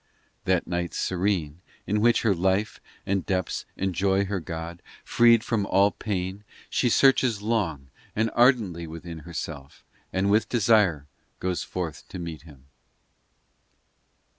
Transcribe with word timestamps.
300 0.01 0.15
POEMS 0.15 0.33
IX 0.33 0.45
That 0.45 0.67
night 0.71 0.93
serene 0.95 1.61
In 1.85 2.01
which 2.01 2.23
her 2.23 2.33
life 2.33 2.81
and 3.05 3.23
depths 3.23 3.67
enjoy 3.77 4.25
her 4.25 4.39
God, 4.39 4.81
Freed 5.03 5.43
from 5.43 5.67
all 5.67 5.91
pain, 5.91 6.43
She 6.71 6.89
searches 6.89 7.43
long 7.43 7.89
and 8.15 8.31
ardently 8.33 8.87
within 8.87 9.19
herself 9.19 9.85
And 10.11 10.31
with 10.31 10.49
desire 10.49 11.05
goes 11.39 11.61
forth 11.61 12.07
to 12.09 12.17
meet 12.17 12.41
Him. 12.41 12.65